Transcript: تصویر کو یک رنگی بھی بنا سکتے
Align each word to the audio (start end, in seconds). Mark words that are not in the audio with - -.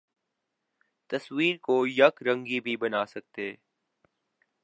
تصویر 1.09 1.57
کو 1.57 1.75
یک 1.87 2.23
رنگی 2.27 2.59
بھی 2.59 2.75
بنا 2.77 3.05
سکتے 3.05 3.51